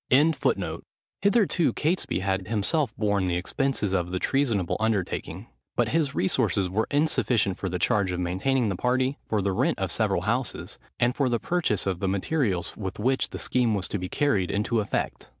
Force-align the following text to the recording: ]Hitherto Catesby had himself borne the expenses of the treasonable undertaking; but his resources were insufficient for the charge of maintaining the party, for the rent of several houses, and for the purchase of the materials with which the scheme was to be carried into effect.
]Hitherto 0.09 1.73
Catesby 1.73 2.21
had 2.21 2.47
himself 2.47 2.91
borne 2.97 3.27
the 3.27 3.35
expenses 3.35 3.93
of 3.93 4.09
the 4.09 4.17
treasonable 4.17 4.75
undertaking; 4.79 5.45
but 5.75 5.89
his 5.89 6.15
resources 6.15 6.67
were 6.67 6.87
insufficient 6.89 7.59
for 7.59 7.69
the 7.69 7.77
charge 7.77 8.11
of 8.11 8.19
maintaining 8.19 8.69
the 8.69 8.75
party, 8.75 9.19
for 9.27 9.43
the 9.43 9.51
rent 9.51 9.77
of 9.77 9.91
several 9.91 10.23
houses, 10.23 10.79
and 10.99 11.15
for 11.15 11.29
the 11.29 11.39
purchase 11.39 11.85
of 11.85 11.99
the 11.99 12.09
materials 12.09 12.75
with 12.75 12.97
which 12.97 13.29
the 13.29 13.37
scheme 13.37 13.75
was 13.75 13.87
to 13.89 13.99
be 13.99 14.09
carried 14.09 14.49
into 14.49 14.79
effect. 14.79 15.29